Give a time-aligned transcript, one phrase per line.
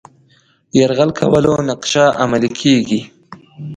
[0.77, 3.01] یرغل کولو نقشه عملي کړي.